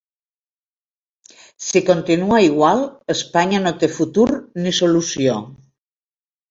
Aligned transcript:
Si 1.65 1.83
continua 1.91 2.41
igual, 2.47 2.83
Espanya 3.17 3.63
no 3.67 3.77
té 3.85 3.93
futur 4.01 4.29
ni 4.65 4.79
solució. 4.83 5.43